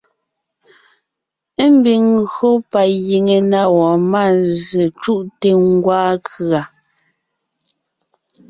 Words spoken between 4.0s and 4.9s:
mánzsè